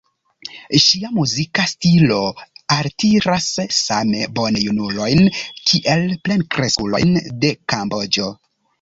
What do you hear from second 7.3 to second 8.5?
de Kamboĝo.